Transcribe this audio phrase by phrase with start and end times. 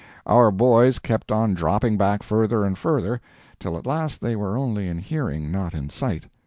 [0.25, 3.21] Our boys kept on dropping back further and further,
[3.59, 6.25] till at last they were only in hearing, not in sight.